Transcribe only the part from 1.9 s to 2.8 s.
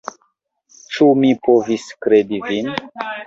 kredi vin?